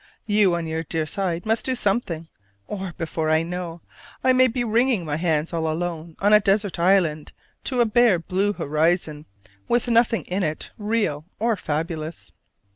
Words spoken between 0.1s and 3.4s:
You on your dear side must do something: or, before